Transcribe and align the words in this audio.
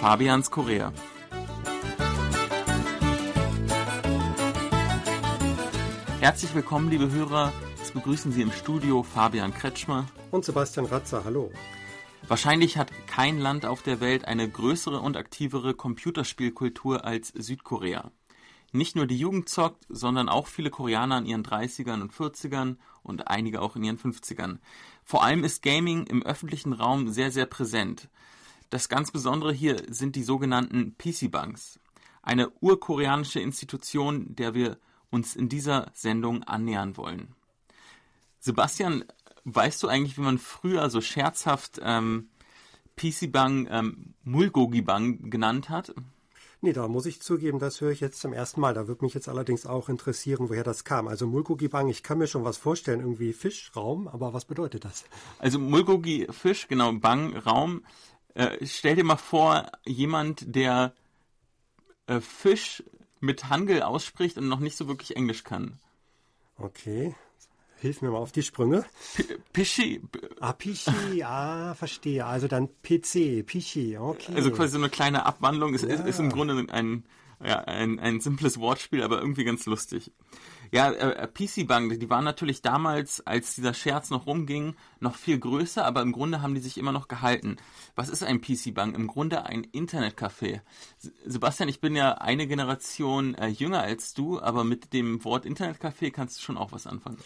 Fabians 0.00 0.48
Korea. 0.52 0.92
Herzlich 6.20 6.54
willkommen, 6.54 6.88
liebe 6.88 7.10
Hörer. 7.10 7.52
Es 7.82 7.90
begrüßen 7.90 8.30
Sie 8.30 8.42
im 8.42 8.52
Studio 8.52 9.02
Fabian 9.02 9.52
Kretschmer 9.52 10.06
und 10.30 10.44
Sebastian 10.44 10.86
Ratzer. 10.86 11.24
Hallo. 11.24 11.50
Wahrscheinlich 12.28 12.78
hat 12.78 12.92
kein 13.08 13.40
Land 13.40 13.66
auf 13.66 13.82
der 13.82 14.00
Welt 14.00 14.24
eine 14.24 14.48
größere 14.48 15.00
und 15.00 15.16
aktivere 15.16 15.74
Computerspielkultur 15.74 17.04
als 17.04 17.30
Südkorea. 17.30 18.12
Nicht 18.70 18.94
nur 18.94 19.06
die 19.06 19.18
Jugend 19.18 19.48
zockt, 19.48 19.84
sondern 19.88 20.28
auch 20.28 20.46
viele 20.46 20.70
Koreaner 20.70 21.18
in 21.18 21.26
ihren 21.26 21.44
30ern 21.44 22.02
und 22.02 22.12
40ern 22.12 22.76
und 23.02 23.26
einige 23.26 23.60
auch 23.60 23.74
in 23.74 23.82
ihren 23.82 23.98
50ern. 23.98 24.58
Vor 25.02 25.24
allem 25.24 25.42
ist 25.42 25.64
Gaming 25.64 26.06
im 26.06 26.22
öffentlichen 26.22 26.72
Raum 26.72 27.08
sehr, 27.08 27.32
sehr 27.32 27.46
präsent. 27.46 28.08
Das 28.70 28.88
ganz 28.88 29.10
Besondere 29.10 29.52
hier 29.52 29.82
sind 29.88 30.14
die 30.16 30.22
sogenannten 30.22 30.96
PC-Banks. 30.98 31.80
Eine 32.22 32.50
urkoreanische 32.60 33.40
Institution, 33.40 34.34
der 34.34 34.54
wir 34.54 34.78
uns 35.10 35.36
in 35.36 35.48
dieser 35.48 35.90
Sendung 35.94 36.42
annähern 36.44 36.96
wollen. 36.96 37.34
Sebastian, 38.40 39.04
weißt 39.44 39.82
du 39.82 39.88
eigentlich, 39.88 40.18
wie 40.18 40.22
man 40.22 40.38
früher 40.38 40.90
so 40.90 41.00
scherzhaft 41.00 41.80
ähm, 41.82 42.28
PC-Bang 42.96 43.68
ähm, 43.70 44.14
Mulgogi-Bang 44.24 45.30
genannt 45.30 45.70
hat? 45.70 45.94
Nee, 46.60 46.72
da 46.72 46.88
muss 46.88 47.06
ich 47.06 47.22
zugeben, 47.22 47.60
das 47.60 47.80
höre 47.80 47.92
ich 47.92 48.00
jetzt 48.00 48.20
zum 48.20 48.32
ersten 48.32 48.60
Mal. 48.60 48.74
Da 48.74 48.88
würde 48.88 49.04
mich 49.04 49.14
jetzt 49.14 49.28
allerdings 49.28 49.64
auch 49.64 49.88
interessieren, 49.88 50.48
woher 50.48 50.64
das 50.64 50.82
kam. 50.82 51.06
Also 51.06 51.26
Mulgogi 51.26 51.68
Bang, 51.68 51.88
ich 51.88 52.02
kann 52.02 52.18
mir 52.18 52.26
schon 52.26 52.44
was 52.44 52.56
vorstellen, 52.56 52.98
irgendwie 52.98 53.32
Fischraum, 53.32 54.08
aber 54.08 54.34
was 54.34 54.44
bedeutet 54.44 54.84
das? 54.84 55.04
Also 55.38 55.60
Mulgogi 55.60 56.26
Fisch, 56.30 56.66
genau, 56.66 56.92
Bang 56.92 57.36
Raum. 57.36 57.82
Äh, 58.34 58.64
stell 58.66 58.96
dir 58.96 59.04
mal 59.04 59.16
vor, 59.16 59.70
jemand, 59.84 60.54
der 60.54 60.94
äh, 62.06 62.20
Fisch 62.20 62.82
mit 63.20 63.48
Hangel 63.48 63.82
ausspricht 63.82 64.38
und 64.38 64.48
noch 64.48 64.60
nicht 64.60 64.76
so 64.76 64.86
wirklich 64.88 65.16
Englisch 65.16 65.44
kann. 65.44 65.78
Okay, 66.56 67.14
Hilf 67.80 68.02
mir 68.02 68.10
mal 68.10 68.18
auf 68.18 68.32
die 68.32 68.42
Sprünge. 68.42 68.84
Pischi. 69.52 70.02
Ah, 70.40 70.52
Pischi, 70.52 71.22
ah, 71.22 71.74
verstehe. 71.74 72.26
Also 72.26 72.48
dann 72.48 72.68
PC, 72.82 73.46
Pischi, 73.46 73.96
okay. 73.96 74.34
Also 74.34 74.50
quasi 74.50 74.72
so 74.72 74.78
eine 74.78 74.88
kleine 74.88 75.26
Abwandlung. 75.26 75.74
Es 75.74 75.82
ja. 75.82 75.88
ist, 75.88 76.04
ist, 76.04 76.18
im 76.18 76.30
Grunde 76.30 76.66
ein, 76.72 77.04
ja, 77.44 77.60
ein, 77.60 78.00
ein 78.00 78.20
simples 78.20 78.58
Wortspiel, 78.58 79.02
aber 79.02 79.20
irgendwie 79.20 79.44
ganz 79.44 79.64
lustig. 79.66 80.10
Ja, 80.72 80.90
äh, 80.90 81.26
PC 81.26 81.66
Bank, 81.66 81.98
die 81.98 82.10
waren 82.10 82.24
natürlich 82.24 82.62
damals, 82.62 83.26
als 83.26 83.54
dieser 83.54 83.74
Scherz 83.74 84.10
noch 84.10 84.26
rumging, 84.26 84.74
noch 85.00 85.14
viel 85.14 85.38
größer, 85.38 85.84
aber 85.84 86.02
im 86.02 86.12
Grunde 86.12 86.42
haben 86.42 86.54
die 86.54 86.60
sich 86.60 86.78
immer 86.78 86.92
noch 86.92 87.08
gehalten. 87.08 87.56
Was 87.94 88.08
ist 88.08 88.22
ein 88.22 88.40
PC 88.40 88.74
Bank? 88.74 88.94
Im 88.94 89.06
Grunde 89.06 89.46
ein 89.46 89.64
Internetcafé. 89.64 90.60
Sebastian, 91.24 91.68
ich 91.68 91.80
bin 91.80 91.96
ja 91.96 92.12
eine 92.14 92.46
Generation 92.46 93.34
äh, 93.34 93.48
jünger 93.48 93.80
als 93.80 94.14
du, 94.14 94.40
aber 94.40 94.64
mit 94.64 94.92
dem 94.92 95.24
Wort 95.24 95.46
Internetcafé 95.46 96.10
kannst 96.10 96.38
du 96.38 96.42
schon 96.42 96.58
auch 96.58 96.72
was 96.72 96.86
anfangen. 96.86 97.18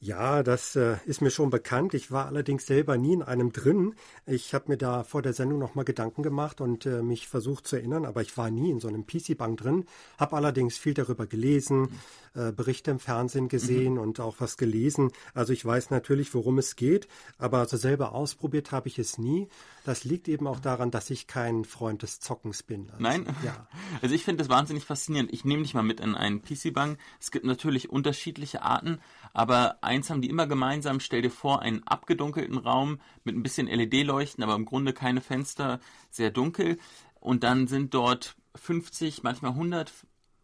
Ja, 0.00 0.44
das 0.44 0.76
äh, 0.76 0.96
ist 1.06 1.22
mir 1.22 1.30
schon 1.30 1.50
bekannt. 1.50 1.92
Ich 1.92 2.12
war 2.12 2.26
allerdings 2.26 2.66
selber 2.66 2.96
nie 2.96 3.14
in 3.14 3.22
einem 3.22 3.52
drin. 3.52 3.94
Ich 4.26 4.54
habe 4.54 4.66
mir 4.68 4.76
da 4.76 5.02
vor 5.02 5.22
der 5.22 5.32
Sendung 5.32 5.58
nochmal 5.58 5.84
Gedanken 5.84 6.22
gemacht 6.22 6.60
und 6.60 6.86
äh, 6.86 7.02
mich 7.02 7.26
versucht 7.26 7.66
zu 7.66 7.74
erinnern, 7.74 8.04
aber 8.04 8.22
ich 8.22 8.36
war 8.36 8.48
nie 8.48 8.70
in 8.70 8.78
so 8.78 8.86
einem 8.86 9.06
PC-Bank 9.06 9.58
drin, 9.58 9.86
habe 10.16 10.36
allerdings 10.36 10.78
viel 10.78 10.94
darüber 10.94 11.26
gelesen, 11.26 11.98
äh, 12.34 12.52
Berichte 12.52 12.92
im 12.92 13.00
Fernsehen 13.00 13.48
gesehen 13.48 13.94
mhm. 13.94 14.00
und 14.00 14.20
auch 14.20 14.36
was 14.38 14.56
gelesen. 14.56 15.10
Also 15.34 15.52
ich 15.52 15.64
weiß 15.64 15.90
natürlich, 15.90 16.32
worum 16.32 16.58
es 16.58 16.76
geht, 16.76 17.08
aber 17.36 17.66
so 17.66 17.76
selber 17.76 18.12
ausprobiert 18.12 18.70
habe 18.70 18.86
ich 18.86 19.00
es 19.00 19.18
nie. 19.18 19.48
Das 19.84 20.04
liegt 20.04 20.28
eben 20.28 20.46
auch 20.46 20.60
daran, 20.60 20.92
dass 20.92 21.10
ich 21.10 21.26
kein 21.26 21.64
Freund 21.64 22.02
des 22.02 22.20
Zockens 22.20 22.62
bin. 22.62 22.90
Also, 22.90 23.02
Nein? 23.02 23.26
Ja. 23.44 23.66
Also 24.00 24.14
ich 24.14 24.22
finde 24.22 24.44
das 24.44 24.48
wahnsinnig 24.48 24.84
faszinierend. 24.84 25.32
Ich 25.32 25.44
nehme 25.44 25.62
dich 25.62 25.74
mal 25.74 25.82
mit 25.82 25.98
in 25.98 26.14
einen 26.14 26.42
PC-Bank. 26.42 26.98
Es 27.20 27.30
gibt 27.30 27.44
natürlich 27.44 27.90
unterschiedliche 27.90 28.62
Arten, 28.62 29.00
aber 29.32 29.78
eins 29.88 30.10
haben 30.10 30.22
die 30.22 30.28
immer 30.28 30.46
gemeinsam. 30.46 31.00
Stell 31.00 31.22
dir 31.22 31.30
vor, 31.30 31.62
einen 31.62 31.82
abgedunkelten 31.86 32.58
Raum 32.58 33.00
mit 33.24 33.34
ein 33.34 33.42
bisschen 33.42 33.66
LED-Leuchten, 33.66 34.44
aber 34.44 34.54
im 34.54 34.64
Grunde 34.64 34.92
keine 34.92 35.20
Fenster, 35.20 35.80
sehr 36.10 36.30
dunkel. 36.30 36.78
Und 37.14 37.42
dann 37.42 37.66
sind 37.66 37.94
dort 37.94 38.36
50, 38.54 39.22
manchmal 39.22 39.52
100 39.52 39.92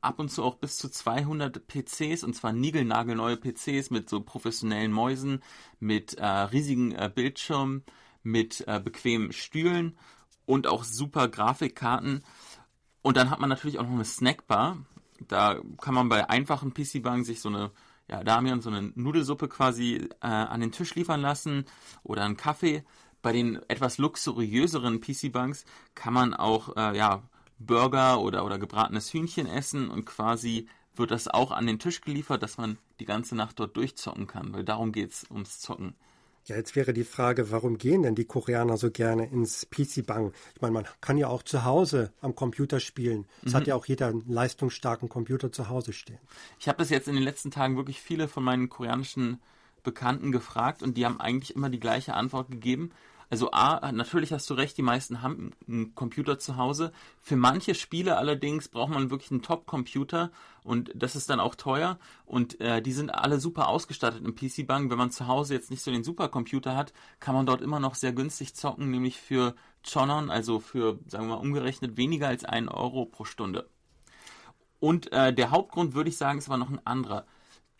ab 0.01 0.19
und 0.19 0.31
zu 0.31 0.43
auch 0.45 0.57
bis 0.57 0.77
zu 0.77 0.89
200 0.89 1.67
PCs 1.67 2.25
und 2.25 2.35
zwar 2.35 2.53
niegelnagelneue 2.53 3.37
PCs 3.37 3.91
mit 3.91 4.09
so 4.09 4.21
professionellen 4.21 4.93
Mäusen, 4.93 5.43
mit 5.81 6.15
äh, 6.15 6.27
riesigen 6.27 6.93
äh, 6.93 7.11
Bildschirmen, 7.13 7.85
mit 8.23 8.65
äh, 8.69 8.81
bequemen 8.81 9.33
Stühlen 9.33 9.97
und 10.47 10.67
auch 10.67 10.85
super 10.85 11.29
Grafikkarten. 11.29 12.23
Und 13.03 13.17
dann 13.17 13.31
hat 13.31 13.41
man 13.41 13.49
natürlich 13.49 13.79
auch 13.79 13.85
noch 13.85 13.93
eine 13.93 14.05
Snackbar. 14.05 14.79
Da 15.29 15.61
kann 15.81 15.95
man 15.95 16.09
bei 16.09 16.29
einfachen 16.29 16.75
PC-Banken 16.75 17.25
sich 17.25 17.41
so 17.41 17.49
eine, 17.49 17.71
ja, 18.11 18.23
Damian, 18.23 18.61
so 18.61 18.71
eine 18.71 18.93
Nudelsuppe 18.95 19.49
quasi 19.49 20.09
äh, 20.21 20.27
an 20.27 20.61
den 20.61 20.73
Tisch 20.73 20.95
liefern 20.95 21.21
lassen 21.21 21.65
oder 22.03 22.25
einen 22.25 22.37
Kaffee. 22.37 22.85
Bei 23.23 23.33
den 23.33 23.61
etwas 23.69 23.99
luxuriöseren 23.99 25.01
PC-Banks 25.01 25.65
kann 25.95 26.13
man 26.13 26.35
auch, 26.35 26.77
äh, 26.77 26.97
ja, 26.97 27.23
Burger 27.59 28.21
oder, 28.21 28.45
oder 28.45 28.59
gebratenes 28.59 29.13
Hühnchen 29.13 29.47
essen 29.47 29.89
und 29.89 30.05
quasi 30.05 30.69
wird 30.95 31.11
das 31.11 31.29
auch 31.29 31.51
an 31.51 31.67
den 31.67 31.79
Tisch 31.79 32.01
geliefert, 32.01 32.43
dass 32.43 32.59
man 32.59 32.79
die 33.01 33.05
ganze 33.05 33.35
Nacht 33.35 33.59
dort 33.59 33.77
durchzocken 33.77 34.27
kann, 34.27 34.53
weil 34.53 34.65
darum 34.65 34.93
geht 34.93 35.13
es 35.13 35.31
ums 35.31 35.61
Zocken. 35.61 35.95
Ja, 36.47 36.57
jetzt 36.57 36.77
wäre 36.77 36.93
die 36.93 37.05
Frage, 37.05 37.51
warum 37.51 37.79
gehen 37.79 38.03
denn 38.03 38.15
die 38.15 38.27
Koreaner 38.27 38.77
so 38.77 38.91
gerne 38.91 39.27
ins 39.27 39.67
PC-Bang? 39.71 40.33
Ich 40.55 40.61
meine, 40.61 40.75
man 40.75 40.85
kann 41.01 41.17
ja 41.17 41.29
auch 41.29 41.43
zu 41.43 41.65
Hause 41.65 42.13
am 42.21 42.35
Computer 42.35 42.81
spielen. 42.81 43.27
Es 43.43 43.53
mhm. 43.53 43.57
hat 43.57 43.67
ja 43.67 43.75
auch 43.75 43.87
jeder 43.87 44.09
einen 44.09 44.25
leistungsstarken 44.29 45.09
Computer 45.09 45.53
zu 45.53 45.71
Hause 45.71 45.95
stehen. 45.95 46.19
Ich 46.59 46.69
habe 46.69 46.77
das 46.77 46.91
jetzt 46.91 47.09
in 47.09 47.15
den 47.15 47.25
letzten 47.25 47.51
Tagen 47.51 47.77
wirklich 47.77 48.01
viele 48.01 48.29
von 48.29 48.45
meinen 48.45 48.69
koreanischen 48.69 49.41
Bekannten 49.85 50.33
gefragt 50.33 50.83
und 50.83 50.97
die 50.97 51.07
haben 51.07 51.21
eigentlich 51.21 51.55
immer 51.55 51.71
die 51.71 51.81
gleiche 51.81 52.15
Antwort 52.15 52.51
gegeben. 52.51 52.91
Also 53.31 53.51
A, 53.53 53.91
natürlich 53.91 54.33
hast 54.33 54.49
du 54.51 54.55
recht, 54.55 54.77
die 54.77 54.83
meisten 54.83 55.23
haben 55.23 55.53
einen 55.67 55.95
Computer 55.95 56.39
zu 56.39 56.57
Hause. 56.57 56.93
Für 57.19 57.37
manche 57.37 57.75
Spiele 57.75 58.17
allerdings 58.17 58.69
braucht 58.69 58.93
man 58.93 59.11
wirklich 59.11 59.31
einen 59.31 59.43
Top-Computer 59.43 60.31
und 60.63 60.93
das 60.95 61.17
ist 61.17 61.31
dann 61.31 61.41
auch 61.41 61.55
teuer 61.55 61.99
und 62.27 62.61
äh, 62.61 62.83
die 62.83 62.93
sind 62.93 63.15
alle 63.15 63.41
super 63.41 63.69
ausgestattet 63.69 64.25
im 64.25 64.35
PC-Bank. 64.35 64.91
Wenn 64.91 64.99
man 64.99 65.11
zu 65.11 65.27
Hause 65.27 65.55
jetzt 65.55 65.71
nicht 65.71 65.83
so 65.83 65.91
den 65.91 66.05
Supercomputer 66.05 66.77
hat, 66.77 66.93
kann 67.19 67.35
man 67.35 67.47
dort 67.47 67.63
immer 67.63 67.81
noch 67.81 67.95
sehr 67.95 68.13
günstig 68.13 68.55
zocken, 68.55 68.91
nämlich 68.91 69.19
für 69.19 69.55
Chonon, 69.83 70.31
also 70.31 70.61
für, 70.61 70.99
sagen 71.07 71.27
wir 71.27 71.37
mal, 71.37 71.41
umgerechnet 71.41 71.97
weniger 71.97 72.29
als 72.29 72.45
einen 72.45 72.69
Euro 72.69 73.07
pro 73.07 73.25
Stunde. 73.25 73.69
Und 74.81 75.13
äh, 75.13 75.33
der 75.33 75.51
Hauptgrund, 75.51 75.95
würde 75.95 76.11
ich 76.11 76.19
sagen, 76.19 76.39
ist 76.39 76.49
aber 76.49 76.59
noch 76.59 76.71
ein 76.71 76.87
anderer. 76.87 77.25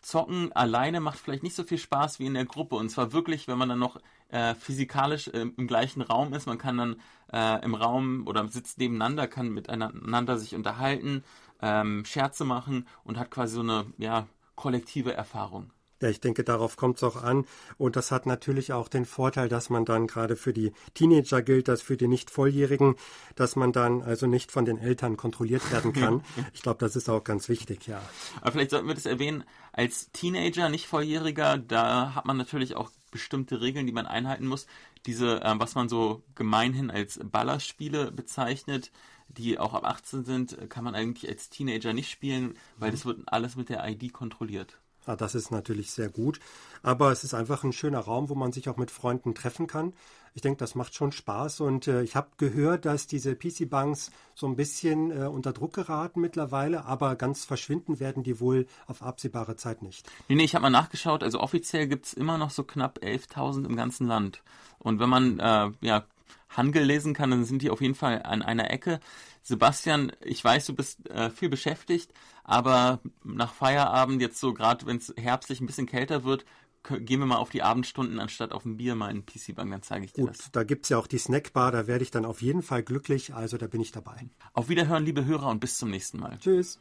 Zocken 0.05 0.51
alleine 0.53 0.99
macht 0.99 1.17
vielleicht 1.17 1.41
nicht 1.41 1.55
so 1.55 1.63
viel 1.63 1.79
Spaß 1.79 2.19
wie 2.19 2.27
in 2.27 2.35
der 2.35 2.45
Gruppe. 2.45 2.75
Und 2.75 2.89
zwar 2.89 3.11
wirklich, 3.11 3.47
wenn 3.47 3.57
man 3.57 3.69
dann 3.69 3.79
noch 3.79 3.99
äh, 4.29 4.53
physikalisch 4.53 5.29
äh, 5.29 5.47
im 5.57 5.67
gleichen 5.67 6.01
Raum 6.03 6.33
ist. 6.33 6.45
Man 6.45 6.59
kann 6.59 6.77
dann 6.77 7.01
äh, 7.33 7.63
im 7.63 7.73
Raum 7.73 8.27
oder 8.27 8.47
sitzt 8.47 8.77
nebeneinander, 8.77 9.27
kann 9.27 9.49
miteinander 9.49 10.37
sich 10.37 10.53
unterhalten, 10.53 11.23
ähm, 11.61 12.05
Scherze 12.05 12.45
machen 12.45 12.87
und 13.03 13.17
hat 13.17 13.31
quasi 13.31 13.55
so 13.55 13.61
eine 13.61 13.87
ja, 13.97 14.27
kollektive 14.55 15.13
Erfahrung. 15.13 15.71
Ja, 16.01 16.09
ich 16.09 16.19
denke, 16.19 16.43
darauf 16.43 16.75
kommt 16.75 16.97
es 16.97 17.03
auch 17.03 17.15
an. 17.15 17.45
Und 17.77 17.95
das 17.95 18.11
hat 18.11 18.25
natürlich 18.25 18.73
auch 18.73 18.89
den 18.89 19.05
Vorteil, 19.05 19.47
dass 19.47 19.69
man 19.69 19.85
dann 19.85 20.07
gerade 20.07 20.35
für 20.35 20.51
die 20.51 20.73
Teenager 20.93 21.41
gilt, 21.41 21.67
dass 21.67 21.81
für 21.81 21.95
die 21.95 22.07
nicht 22.07 22.29
Volljährigen, 22.29 22.95
dass 23.35 23.55
man 23.55 23.71
dann 23.71 24.01
also 24.01 24.27
nicht 24.27 24.51
von 24.51 24.65
den 24.65 24.77
Eltern 24.77 25.15
kontrolliert 25.15 25.71
werden 25.71 25.93
kann. 25.93 26.21
ich 26.53 26.61
glaube, 26.61 26.79
das 26.79 26.95
ist 26.95 27.09
auch 27.09 27.23
ganz 27.23 27.47
wichtig, 27.47 27.87
ja. 27.87 28.01
Aber 28.41 28.51
vielleicht 28.51 28.71
sollten 28.71 28.87
wir 28.87 28.95
das 28.95 29.05
erwähnen. 29.05 29.45
Als 29.71 30.11
Teenager, 30.11 30.69
nicht 30.69 30.87
Volljähriger, 30.87 31.57
da 31.57 32.13
hat 32.13 32.25
man 32.25 32.37
natürlich 32.37 32.75
auch 32.75 32.91
bestimmte 33.11 33.61
Regeln, 33.61 33.87
die 33.87 33.93
man 33.93 34.05
einhalten 34.05 34.47
muss. 34.47 34.67
Diese, 35.05 35.41
äh, 35.41 35.53
was 35.57 35.75
man 35.75 35.87
so 35.87 36.23
gemeinhin 36.35 36.91
als 36.91 37.19
Ballerspiele 37.23 38.11
bezeichnet, 38.11 38.91
die 39.29 39.59
auch 39.59 39.73
ab 39.73 39.85
18 39.85 40.25
sind, 40.25 40.69
kann 40.69 40.83
man 40.83 40.95
eigentlich 40.95 41.29
als 41.29 41.49
Teenager 41.49 41.93
nicht 41.93 42.11
spielen, 42.11 42.57
weil 42.77 42.91
das 42.91 43.05
wird 43.05 43.21
alles 43.27 43.55
mit 43.55 43.69
der 43.69 43.87
ID 43.87 44.11
kontrolliert. 44.11 44.77
Ah, 45.05 45.15
das 45.15 45.35
ist 45.35 45.51
natürlich 45.51 45.91
sehr 45.91 46.09
gut. 46.09 46.39
Aber 46.81 47.11
es 47.11 47.23
ist 47.23 47.33
einfach 47.33 47.63
ein 47.63 47.73
schöner 47.73 47.99
Raum, 47.99 48.29
wo 48.29 48.35
man 48.35 48.51
sich 48.51 48.69
auch 48.69 48.77
mit 48.77 48.91
Freunden 48.91 49.35
treffen 49.35 49.67
kann. 49.67 49.93
Ich 50.33 50.41
denke, 50.41 50.57
das 50.57 50.75
macht 50.75 50.93
schon 50.93 51.11
Spaß. 51.11 51.61
Und 51.61 51.87
äh, 51.87 52.03
ich 52.03 52.15
habe 52.15 52.27
gehört, 52.37 52.85
dass 52.85 53.07
diese 53.07 53.35
PC-Banks 53.35 54.11
so 54.33 54.47
ein 54.47 54.55
bisschen 54.55 55.11
äh, 55.11 55.25
unter 55.25 55.53
Druck 55.53 55.73
geraten 55.73 56.21
mittlerweile, 56.21 56.85
aber 56.85 57.15
ganz 57.15 57.45
verschwinden 57.45 57.99
werden 57.99 58.23
die 58.23 58.39
wohl 58.39 58.67
auf 58.87 59.01
absehbare 59.01 59.55
Zeit 59.55 59.81
nicht. 59.81 60.09
Nee, 60.27 60.35
nee, 60.35 60.43
ich 60.43 60.55
habe 60.55 60.63
mal 60.63 60.69
nachgeschaut. 60.69 61.23
Also 61.23 61.39
offiziell 61.39 61.87
gibt 61.87 62.07
es 62.07 62.13
immer 62.13 62.37
noch 62.37 62.49
so 62.49 62.63
knapp 62.63 62.99
11.000 63.01 63.65
im 63.65 63.75
ganzen 63.75 64.07
Land. 64.07 64.41
Und 64.79 64.99
wenn 64.99 65.09
man 65.09 65.39
äh, 65.39 65.71
ja, 65.81 66.03
Hangel 66.49 66.83
lesen 66.83 67.13
kann, 67.13 67.31
dann 67.31 67.45
sind 67.45 67.61
die 67.61 67.69
auf 67.69 67.81
jeden 67.81 67.95
Fall 67.95 68.21
an 68.23 68.41
einer 68.41 68.71
Ecke. 68.71 68.99
Sebastian, 69.47 70.11
ich 70.21 70.43
weiß, 70.43 70.65
du 70.65 70.73
bist 70.73 71.07
äh, 71.07 71.29
viel 71.29 71.49
beschäftigt, 71.49 72.11
aber 72.43 72.99
nach 73.23 73.53
Feierabend, 73.53 74.19
jetzt 74.19 74.39
so 74.39 74.55
gerade 74.55 74.87
wenn 74.87 74.97
es 74.97 75.13
herbstlich 75.17 75.61
ein 75.61 75.67
bisschen 75.67 75.85
kälter 75.85 76.23
wird, 76.23 76.45
gehen 76.83 77.19
wir 77.19 77.27
mal 77.27 77.37
auf 77.37 77.51
die 77.51 77.61
Abendstunden 77.61 78.19
anstatt 78.19 78.51
auf 78.51 78.65
ein 78.65 78.77
Bier 78.77 78.95
mal 78.95 79.11
in 79.11 79.23
PC-Bank, 79.23 79.69
dann 79.69 79.83
zeige 79.83 80.05
ich 80.05 80.13
dir 80.13 80.25
Gut, 80.25 80.31
das. 80.31 80.51
da 80.51 80.63
gibt's 80.63 80.89
ja 80.89 80.97
auch 80.97 81.05
die 81.05 81.19
Snackbar, 81.19 81.71
da 81.71 81.85
werde 81.85 82.03
ich 82.03 82.09
dann 82.09 82.25
auf 82.25 82.41
jeden 82.41 82.63
Fall 82.63 82.81
glücklich, 82.81 83.35
also 83.35 83.57
da 83.57 83.67
bin 83.67 83.81
ich 83.81 83.91
dabei. 83.91 84.27
Auf 84.53 84.67
Wiederhören, 84.67 85.05
liebe 85.05 85.25
Hörer, 85.25 85.49
und 85.49 85.59
bis 85.59 85.77
zum 85.77 85.91
nächsten 85.91 86.19
Mal. 86.19 86.39
Tschüss. 86.39 86.79